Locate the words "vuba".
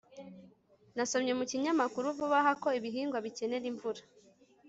2.17-2.37